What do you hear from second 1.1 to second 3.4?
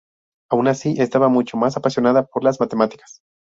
mucho más apasionada por las matemáticas.